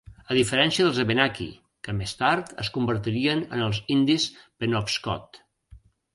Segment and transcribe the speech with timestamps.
[0.35, 1.47] A diferència dels Abenaki,
[1.87, 4.27] que més tard es convertirien en els indis
[4.65, 5.41] Penobscot.